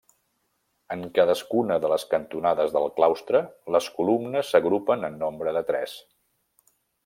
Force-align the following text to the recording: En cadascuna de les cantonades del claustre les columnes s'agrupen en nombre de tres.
En 0.95 1.03
cadascuna 1.17 1.77
de 1.83 1.91
les 1.91 2.05
cantonades 2.15 2.73
del 2.77 2.89
claustre 2.97 3.43
les 3.77 3.93
columnes 4.01 4.53
s'agrupen 4.55 5.09
en 5.11 5.23
nombre 5.27 5.55
de 5.59 5.65
tres. 5.73 5.97